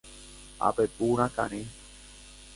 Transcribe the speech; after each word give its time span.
Apepu 0.69 1.07
rakãre. 1.21 1.61